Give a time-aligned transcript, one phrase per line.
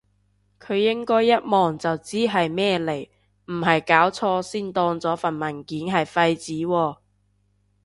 [0.59, 3.07] 佢應該一望就知係咩嚟，
[3.45, 6.97] 唔係搞錯先當咗份文件係廢紙喎？